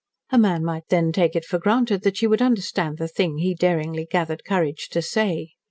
[0.31, 3.53] A man might then take it for granted that she would understand the thing he
[3.53, 5.49] daringly gathered courage to say.